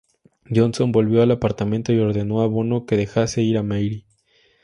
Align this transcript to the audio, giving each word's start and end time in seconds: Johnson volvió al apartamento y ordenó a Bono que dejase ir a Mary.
Johnson 0.49 0.91
volvió 0.91 1.21
al 1.21 1.29
apartamento 1.29 1.93
y 1.93 1.99
ordenó 1.99 2.41
a 2.41 2.47
Bono 2.47 2.87
que 2.87 2.97
dejase 2.97 3.43
ir 3.43 3.55
a 3.59 3.61
Mary. 3.61 4.07